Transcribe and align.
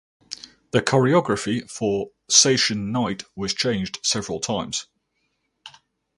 The 0.71 0.81
choreography 0.81 1.69
for 1.69 2.09
"Seishun 2.27 2.89
Night" 2.89 3.23
was 3.35 3.53
changed 3.53 3.99
several 4.01 4.39
times. 4.39 4.87